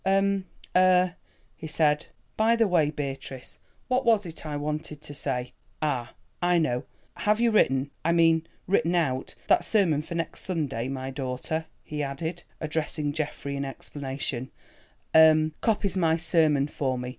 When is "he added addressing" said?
11.83-13.13